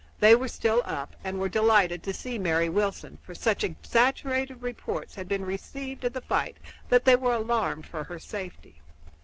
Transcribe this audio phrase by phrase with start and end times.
[0.19, 5.13] They were still up, and were delighted to see Mary Wilson, for such exaggerated reports
[5.13, 6.57] had been received of the fight
[6.89, 8.81] that they were alarmed for her safety.